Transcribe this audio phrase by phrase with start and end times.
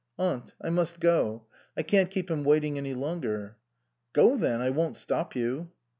[0.17, 1.45] "Aunt I must go.
[1.77, 3.57] I can't keep him waiting any longer.""
[4.13, 5.69] Go then I won't stop you."